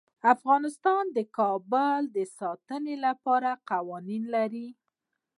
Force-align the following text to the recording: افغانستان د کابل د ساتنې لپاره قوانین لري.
افغانستان 0.33 1.03
د 1.15 1.17
کابل 1.37 2.01
د 2.15 2.17
ساتنې 2.37 2.95
لپاره 3.05 3.49
قوانین 3.69 4.23
لري. 4.35 4.67